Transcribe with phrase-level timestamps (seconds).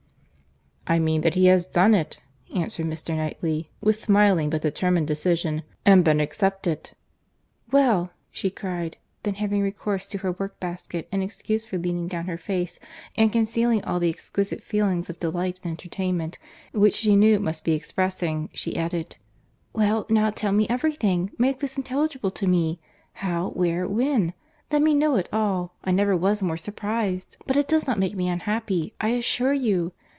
[0.87, 2.17] "I mean that he has done it,"
[2.53, 3.15] answered Mr.
[3.15, 6.91] Knightley, with smiling but determined decision, "and been accepted."
[7.69, 12.37] "Good God!" she cried.—"Well!"—Then having recourse to her workbasket, in excuse for leaning down her
[12.37, 12.77] face,
[13.15, 16.39] and concealing all the exquisite feelings of delight and entertainment
[16.73, 19.15] which she knew she must be expressing, she added,
[19.71, 22.81] "Well, now tell me every thing; make this intelligible to me.
[23.13, 25.75] How, where, when?—Let me know it all.
[25.85, 29.93] I never was more surprized—but it does not make me unhappy, I assure you.